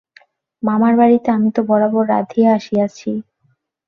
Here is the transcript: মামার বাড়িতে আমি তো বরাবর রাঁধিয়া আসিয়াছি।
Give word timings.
মামার 0.63 0.93
বাড়িতে 0.97 1.27
আমি 1.31 1.49
তো 1.55 1.61
বরাবর 1.63 2.03
রাঁধিয়া 2.07 2.49
আসিয়াছি। 2.57 3.09